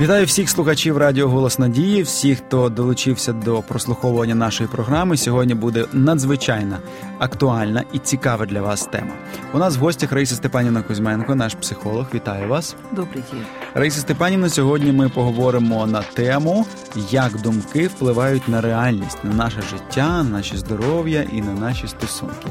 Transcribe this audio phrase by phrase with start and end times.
[0.00, 5.16] Вітаю всіх слухачів Радіо Голос Надії, всіх, хто долучився до прослуховування нашої програми.
[5.16, 6.78] Сьогодні буде надзвичайна,
[7.18, 9.12] актуальна і цікава для вас тема.
[9.54, 12.06] У нас в гостях Раїса Степанівна Кузьменко, наш психолог.
[12.14, 12.76] Вітаю вас.
[12.92, 13.44] Добрий день.
[13.74, 14.48] Раїса Степанівна.
[14.48, 16.66] Сьогодні ми поговоримо на тему,
[17.10, 22.46] як думки впливають на реальність, на наше життя, на наше здоров'я і на наші стосунки.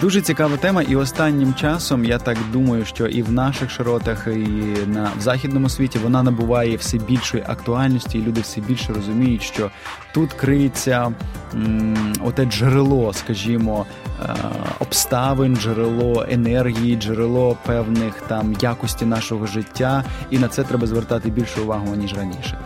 [0.00, 4.86] Дуже цікава тема, і останнім часом я так думаю, що і в наших широтах, і
[4.86, 9.70] на в західному світі вона набуває все більшої актуальності, і люди все більше розуміють, що
[10.14, 11.12] тут криється
[11.54, 13.86] м, оте джерело, скажімо,
[14.22, 14.34] е,
[14.78, 21.60] обставин, джерело енергії, джерело певних там якості нашого життя, і на це треба звертати більше
[21.60, 22.58] увагу ніж раніше.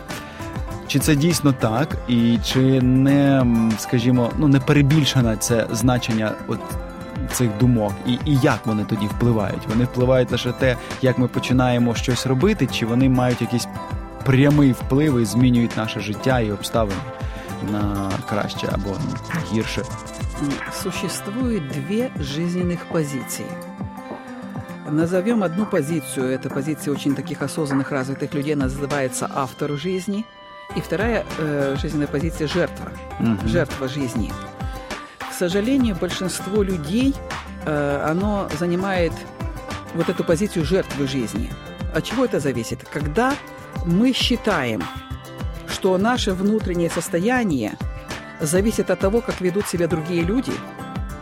[0.87, 3.45] Чи це дійсно так, і чи не
[3.77, 6.59] скажімо, ну не перебільшено це значення от
[7.32, 9.66] цих думок, і і як вони тоді впливають?
[9.68, 13.68] Вони впливають лише те, як ми починаємо щось робити, чи вони мають якийсь
[14.24, 17.00] прямий вплив і змінюють наше життя і обставини
[17.72, 19.82] на краще або на гірше?
[20.82, 23.46] Существует две жизненных позиции.
[24.90, 30.24] Назовем одну позицию, эта позиция очень таких осознанных, развитых людей, называется автор жизни.
[30.76, 33.48] И вторая э, жизненная позиция – жертва, угу.
[33.48, 34.30] жертва жизни.
[35.39, 37.15] К сожалению, большинство людей,
[37.65, 39.13] э, оно занимает
[39.93, 41.49] вот эту позицию жертвы жизни.
[41.95, 42.79] От чего это зависит?
[42.91, 43.33] Когда
[43.85, 44.83] мы считаем,
[45.69, 47.77] что наше внутреннее состояние
[48.41, 50.51] зависит от того, как ведут себя другие люди,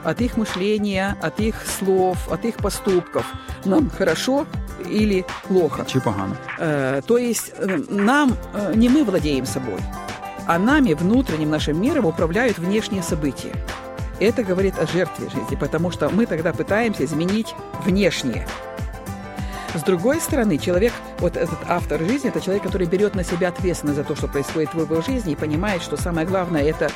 [0.03, 3.23] от их мышления, от их слов, от их поступков.
[3.65, 4.47] Нам хорошо
[4.89, 5.85] или плохо.
[5.87, 6.35] Чи погано.
[6.57, 8.35] Э, то есть э, нам,
[8.73, 9.79] не мы владеем собой,
[10.47, 13.53] а нами, внутренним нашим миром управляют внешние события.
[14.19, 17.53] Это говорит о жертве жизни, потому что мы тогда пытаемся изменить
[17.85, 18.47] внешнее.
[19.73, 23.97] С другой стороны, человек, вот этот автор жизни, это человек, который берет на себя ответственность
[23.97, 26.89] за то, что происходит в его жизни, и понимает, что самое главное– это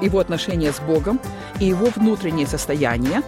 [0.00, 1.20] его отношения с Богом
[1.60, 3.22] и его внутреннее состояние,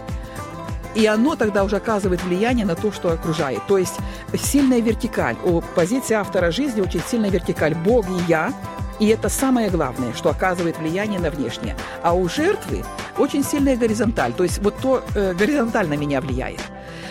[0.95, 3.61] и оно тогда уже оказывает влияние на то, что окружает.
[3.67, 3.97] То есть
[4.33, 5.35] сильная вертикаль.
[5.43, 7.75] У позиции автора жизни очень сильная вертикаль.
[7.75, 8.51] Бог и я.
[8.99, 11.75] И это самое главное, что оказывает влияние на внешнее.
[12.01, 12.83] А у жертвы
[13.17, 14.33] очень сильная горизонталь.
[14.33, 16.61] То есть вот то э, горизонтально меня влияет.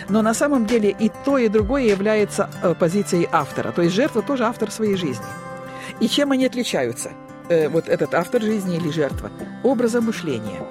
[0.09, 3.71] Но на самом деле и то, и другое является э, позицией автора.
[3.71, 5.25] То есть жертва тоже автор своей жизни.
[5.99, 7.11] И чем они отличаются?
[7.49, 9.31] Э, вот этот автор жизни или жертва?
[9.63, 10.61] Образом мышления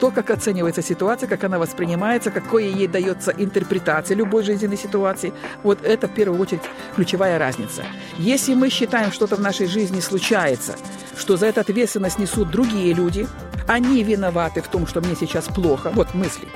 [0.00, 5.32] то, как оценивается ситуация, как она воспринимается, какое ей дается интерпретация любой жизненной ситуации.
[5.62, 6.62] Вот это в первую очередь
[6.96, 7.84] ключевая разница.
[8.16, 10.74] Если мы считаем, что-то в нашей жизни случается,
[11.16, 13.28] что за это ответственность несут другие люди,
[13.66, 16.48] они виноваты в том, что мне сейчас плохо, вот мысли,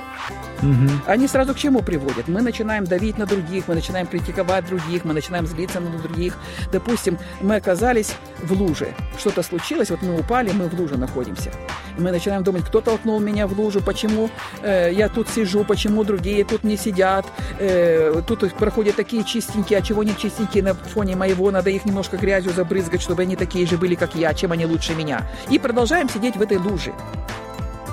[0.61, 0.89] Угу.
[1.07, 2.27] Они сразу к чему приводят?
[2.27, 6.37] Мы начинаем давить на других, мы начинаем критиковать других, мы начинаем злиться на других.
[6.71, 8.93] Допустим, мы оказались в луже.
[9.17, 11.51] Что-то случилось, вот мы упали, мы в луже находимся.
[11.97, 14.29] Мы начинаем думать, кто толкнул меня в лужу, почему
[14.61, 17.25] э, я тут сижу, почему другие тут не сидят,
[17.59, 22.17] э, тут проходят такие чистенькие, а чего не чистенькие на фоне моего, надо их немножко
[22.17, 25.29] грязью забрызгать, чтобы они такие же были, как я, чем они лучше меня.
[25.49, 26.93] И продолжаем сидеть в этой луже.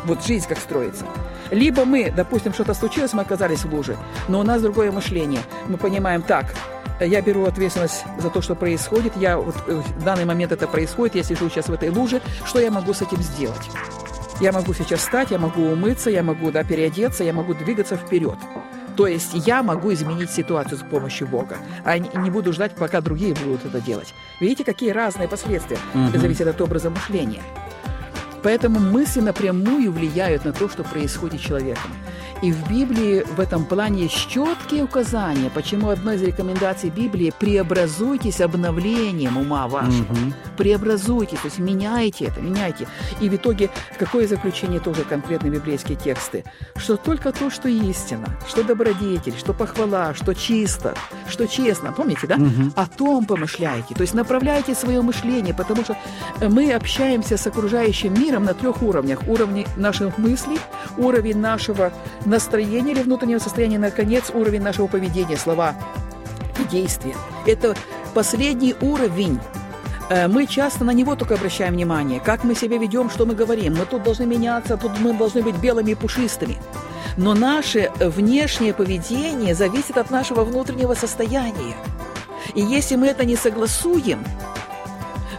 [0.04, 1.06] Вот жизнь как строится.
[1.52, 3.96] Либо мы, допустим, что-то случилось, мы оказались в луже,
[4.26, 5.40] но у нас другое мышление.
[5.68, 6.46] Мы понимаем, так,
[6.98, 11.14] я беру ответственность за то, что происходит, я вот э, в данный момент это происходит,
[11.14, 13.70] я сижу сейчас в этой луже, что я могу с этим сделать?
[14.40, 18.38] Я могу сейчас встать, я могу умыться, я могу да, переодеться, я могу двигаться вперед.
[18.96, 23.34] То есть я могу изменить ситуацию с помощью Бога, а не буду ждать, пока другие
[23.34, 24.14] будут это делать.
[24.40, 25.78] Видите, какие разные последствия?
[25.94, 26.08] Угу.
[26.08, 27.42] Это зависит от образа мышления.
[28.42, 31.90] Поэтому мысли напрямую влияют на то, что происходит с человеком.
[32.42, 38.40] И в Библии в этом плане есть четкие указания, почему одна из рекомендаций Библии– преобразуйтесь
[38.40, 40.12] обновлением ума вашего.
[40.12, 40.32] Угу.
[40.58, 42.88] Преобразуйтесь, то есть меняйте это, меняйте.
[43.20, 46.44] И в итоге какое заключение тоже конкретные библейские тексты?
[46.76, 50.96] Что только то, что истина, что добродетель, что похвала, что чисто,
[51.28, 52.34] что честно, помните, да?
[52.34, 52.72] Угу.
[52.74, 55.96] О том помышляйте, то есть направляйте свое мышление, потому что
[56.40, 59.20] мы общаемся с окружающим миром на трех уровнях.
[59.28, 60.58] Уровне наших мыслей,
[60.96, 61.92] уровень нашего
[62.24, 65.74] настроение или внутреннего состояния, наконец, уровень нашего поведения, слова
[66.60, 67.14] и действия.
[67.46, 67.74] Это
[68.14, 69.38] последний уровень
[70.10, 72.20] э, мы часто на него только обращаем внимание.
[72.20, 73.76] Как мы себя ведем, что мы говорим.
[73.76, 76.58] Мы тут должны меняться, тут мы должны быть белыми и пушистыми.
[77.16, 81.76] Но наше внешнее поведение зависит от нашего внутреннего состояния.
[82.54, 84.24] И если мы это не согласуем,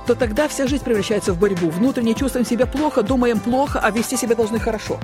[0.05, 1.69] то тогда вся жизнь превращается в борьбу.
[1.69, 4.99] Внутренне чувствуем себя плохо, думаем плохо, а вести себя должны хорошо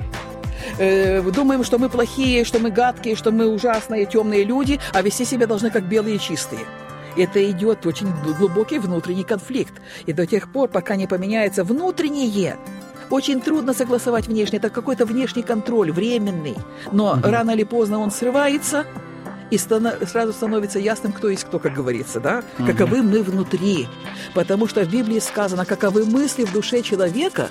[0.80, 5.24] э, думаем, что мы плохие, что мы гадкие, что мы ужасные, темные люди, а вести
[5.24, 6.62] себя должны как белые и чистые.
[7.16, 9.74] Это идет очень глубокий внутренний конфликт.
[10.06, 12.56] И до тех пор, пока не поменяется внутреннее,
[13.10, 14.58] очень трудно согласовать внешне.
[14.58, 16.56] Это какой-то внешний контроль, временный.
[16.92, 17.20] Но угу.
[17.22, 18.86] рано или поздно он срывается,
[19.50, 22.44] и сразу становится ясным, кто есть кто, как говорится, да?
[22.58, 22.68] Угу.
[22.68, 23.88] Каковы мы внутри.
[24.32, 27.48] Потому что в Библии сказано, каковы мысли в душе человека,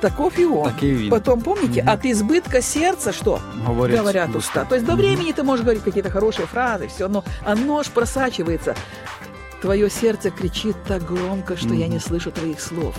[0.00, 0.72] таков и он.
[0.80, 1.90] и Потом, помните, угу.
[1.90, 3.40] от избытка сердца что?
[3.66, 4.64] Говорят, Говорят уста.
[4.64, 8.74] То есть до времени ты можешь говорить какие-то хорошие фразы, все, но а нож просачивается.
[9.60, 11.80] Твое сердце кричит так громко, что mm-hmm.
[11.80, 12.94] я не слышу твоих слов.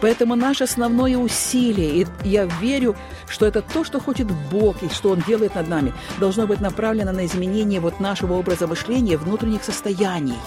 [0.00, 2.94] Поэтому наше основное усилие, и я верю,
[3.28, 7.10] что это то, что хочет Бог и что Он делает над нами, должно быть направлено
[7.10, 10.38] на изменение вот нашего образа мышления, внутренних состояний.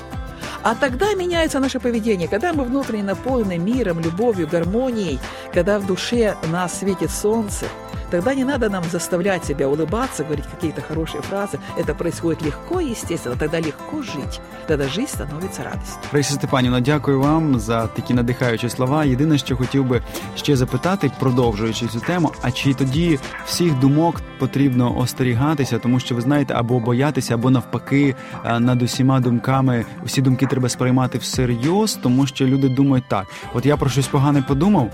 [0.63, 2.27] А тогда меняется наше поведение.
[2.27, 5.19] Когда мы внутренне наполнены миром, любовью, гармонией,
[5.53, 7.65] когда в душе нас светит солнце–
[8.11, 11.59] Тогда не надо нам заставлять себя улыбаться, говорить какие-то хорошие фрази.
[11.77, 13.37] Это происходит легко и естественно.
[13.37, 14.41] Тогда легко жить.
[14.67, 15.97] Тогда жизнь становиться радістю.
[16.11, 19.05] Раїса Степанівна, дякую вам за такі надихаючі слова.
[19.05, 20.01] Єдине, що хотів би
[20.35, 26.21] ще запитати, продовжуючи цю тему, а чи тоді всіх думок потрібно остерігатися, тому що ви
[26.21, 28.15] знаєте, або боятися, або навпаки,
[28.45, 33.65] е, над усіма думками усі думки треба сприймати всерйоз, тому що люди думають так: от
[33.65, 34.91] я про щось погане подумав,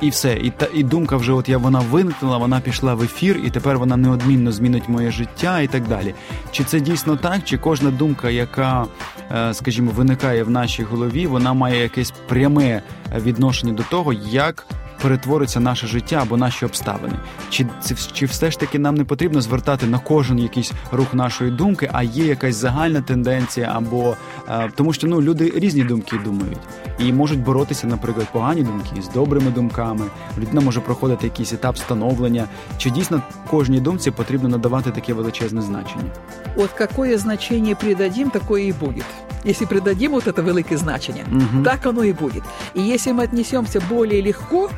[0.00, 3.40] і все, і та і думка вже, от я вона виникла, вона пішла в ефір,
[3.44, 6.14] і тепер вона неодмінно змінить моє життя і так далі.
[6.50, 7.44] Чи це дійсно так?
[7.44, 8.86] Чи кожна думка, яка,
[9.32, 12.82] е, скажімо, виникає в нашій голові, вона має якесь пряме
[13.16, 14.66] відношення до того, як
[15.02, 17.14] перетвориться наше життя або наші обставини.
[17.50, 17.66] Чи
[18.12, 22.02] чи все ж таки нам не потрібно звертати на кожен якийсь рух нашої думки, а
[22.02, 24.16] є якась загальна тенденція, або
[24.74, 26.58] тому, що ну люди різні думки думають
[27.03, 30.05] і можуть боротися, наприклад, погані думки з добрими думками.
[30.37, 32.45] Людина може проходити якийсь етап становлення.
[32.77, 36.03] Чи дійсно кожній думці потрібно надавати таке величезне значення?
[36.57, 39.05] От какое значение придадим, такое и будет.
[39.45, 41.63] Если придадим вот это великое значение, угу.
[41.63, 42.43] так оно и будет.
[42.75, 44.69] И если мы отнесемся более легко,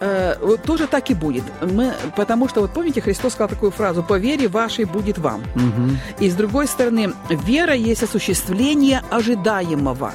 [0.00, 1.42] э, вот тоже так и будет.
[1.60, 5.40] Мы, потому что, вот помните, Христос сказал такую фразу «по вере вашей будет вам».
[5.56, 6.24] Угу.
[6.24, 10.12] И с другой стороны, вера есть осуществление ожидаемого.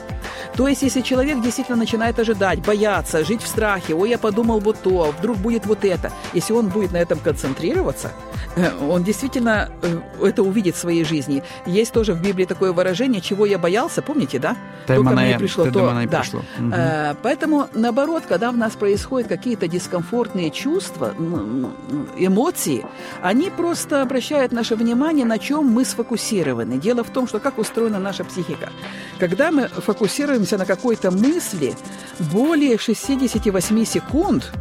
[0.58, 4.76] то есть, если человек действительно начинает ожидать, бояться, жить в страхе, ой, я подумал вот
[4.82, 8.10] то, вдруг будет вот это, если он будет на этом концентрироваться,
[8.56, 11.44] э, он действительно э, это увидит в своей жизни.
[11.64, 14.56] Есть тоже в Библии такое выражение, чего я боялся, помните, да?
[14.88, 16.04] Только мне пришло, то...
[16.10, 16.20] Да.
[16.20, 16.40] пришло.
[16.58, 16.72] Угу.
[17.22, 21.14] Поэтому, наоборот, когда в нас происходят какие-то дискомфортные чувства,
[22.16, 22.84] эмоции,
[23.22, 26.78] они просто обращают наше внимание, на чем мы сфокусированы.
[26.78, 28.70] Дело в том, что как устроена наша психика.
[29.20, 31.74] Когда мы фокусируемся задерживаемся на какой-то мысли
[32.32, 34.52] более 68 секунд,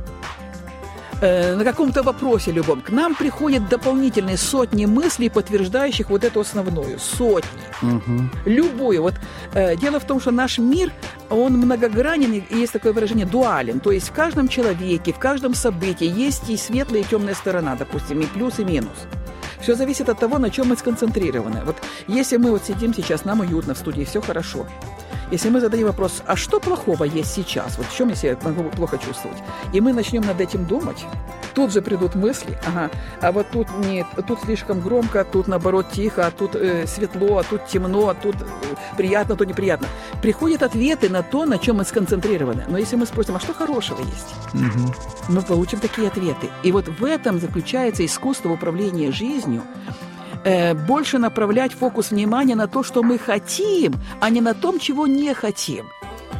[1.21, 6.99] э, на каком-то вопросе любом, к нам приходят дополнительные сотни мыслей, подтверждающих вот эту основную.
[6.99, 7.49] Сотни.
[7.81, 8.29] Угу.
[8.45, 9.01] Любую.
[9.01, 9.13] Вот,
[9.53, 10.91] э, дело в том, что наш мир,
[11.29, 13.79] он многогранен, и есть такое выражение дуален.
[13.79, 18.21] То есть в каждом человеке, в каждом событии есть и светлая, и темная сторона, допустим,
[18.21, 19.07] и плюс, и минус.
[19.61, 21.61] Все зависит от того, на чем мы сконцентрированы.
[21.65, 21.75] Вот
[22.07, 24.67] если мы вот сидим сейчас, нам уютно в студии, все хорошо.
[25.31, 27.77] Если мы задаем вопрос, а что плохого есть сейчас?
[27.77, 29.37] Вот в чем я себя могу плохо чувствовать?
[29.73, 31.05] И мы начнем над этим думать,
[31.53, 32.89] тут же придут мысли, ага,
[33.19, 37.43] а вот тут нет, тут слишком громко, тут наоборот тихо, а тут э, светло, а
[37.43, 38.45] тут темно, а тут э,
[38.95, 39.87] приятно, а тут неприятно.
[40.21, 42.65] Приходят ответы на то, на чем мы сконцентрированы.
[42.69, 44.35] Но если мы спросим, а что хорошего есть?
[44.53, 44.93] Угу.
[45.29, 46.47] Мы получим такие ответы.
[46.63, 49.63] И вот в этом заключается искусство управления жизнью,
[50.47, 55.07] э, больше направлять фокус внимания на то, что мы хотим, а не на том, чего
[55.07, 55.85] не хотим.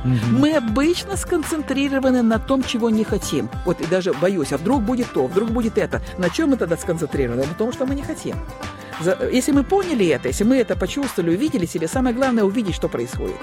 [0.06, 0.40] Угу.
[0.40, 3.50] Мы обычно сконцентрированы на том, чего не хотим.
[3.66, 6.02] Вот и даже боюсь, а вдруг будет то, вдруг будет это.
[6.18, 7.46] На чем мы тогда сконцентрированы?
[7.46, 8.36] На том, что мы не хотим.
[9.32, 13.38] Если мы поняли это, если мы это почувствовали, увидели себе, самое главное увидеть, что происходит.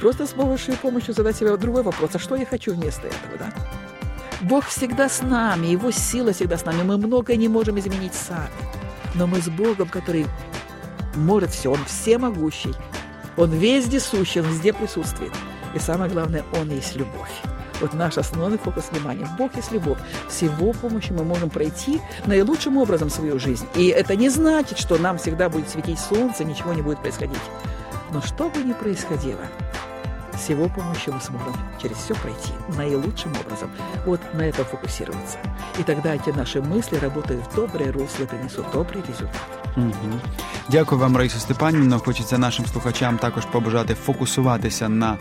[0.00, 3.52] Просто с помощью, помощью задать себе другой вопрос, а что я хочу вместо этого, да?
[4.42, 6.82] Бог всегда с нами, Его сила всегда с нами.
[6.82, 8.85] Мы многое не можем изменить сами.
[9.16, 10.26] Но мы с Богом, который
[11.14, 12.74] может все, Он всемогущий,
[13.36, 15.32] Он везде сущий, Он везде присутствует.
[15.74, 17.32] И самое главное, Он есть любовь.
[17.80, 19.28] Вот наш основной фокус внимания.
[19.38, 19.98] Бог есть любовь.
[20.30, 23.66] С Его помощью мы можем пройти наилучшим образом свою жизнь.
[23.74, 27.36] И это не значит, что нам всегда будет светить солнце, ничего не будет происходить.
[28.12, 29.42] Но что бы ни происходило,
[30.37, 33.69] с его помощью мы сможем через все пройти наилучшим образом.
[34.05, 35.37] Вот на это фокусироваться.
[35.79, 39.61] И тогда эти наши мысли, работают в доброе русло, принесут добрый результат.
[39.77, 40.19] Угу.
[40.69, 41.97] Дякую вам, Раїсо Степанівна.
[41.97, 45.17] Хочеться нашим слухачам також побажати фокусуватися на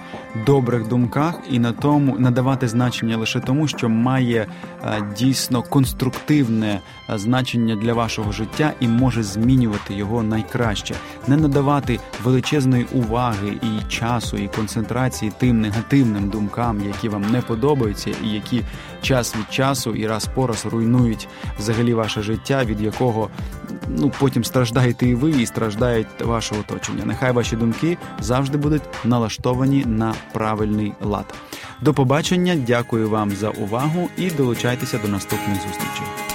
[0.47, 4.47] добрих думках і на тому надавати значення лише тому, що має
[4.85, 6.81] е, дійсно конструктивне
[7.11, 10.95] е, значення для вашого життя і може змінювати його найкраще,
[11.27, 15.01] не надавати величезної уваги і часу, і концентрації
[15.38, 18.62] тим негативним думкам, які вам не подобаються, і які
[19.02, 21.28] час від часу і раз по раз руйнують
[21.60, 23.30] взагалі ваше життя, від якого
[23.88, 27.06] ну потім страждаєте і ви, і страждають ваше оточення.
[27.06, 31.34] Нехай ваші думки завжди будуть налаштовані на правильний лад.
[31.82, 36.35] До побачення, дякую вам за увагу і долучайтеся до наступних зустрічей.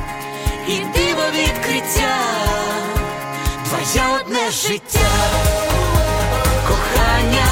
[0.68, 2.16] і диво відкриття,
[3.64, 5.10] твоє одне життя,
[6.68, 7.46] кохання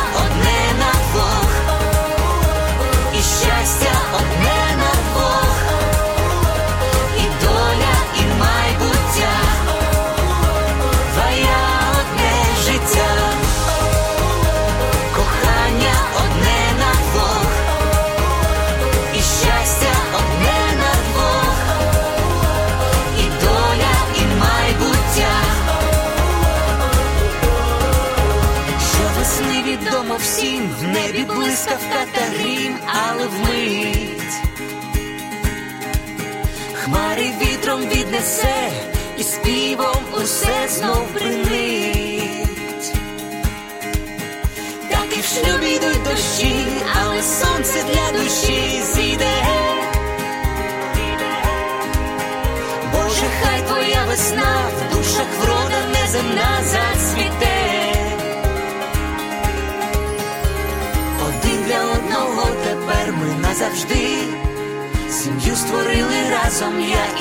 [40.40, 42.94] Усе знов принить.
[44.90, 46.66] Так і в шлюбі йдуть дощі,
[47.02, 49.34] але сонце для душі зійде.
[52.94, 57.94] Боже, хай твоя весна в душах врода неземна зацвіте.
[61.28, 64.18] Один для одного тепер ми назавжди.
[65.10, 67.19] Сім'ю створили разом я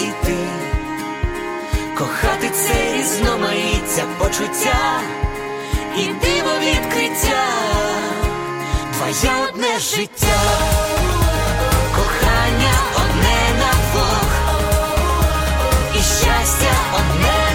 [3.99, 5.01] різноманіття почуття
[5.97, 7.45] і диво відкриття,
[8.93, 10.41] твоє одне життя,
[11.97, 14.31] кохання одне на двох,
[15.95, 17.48] і щастя одне.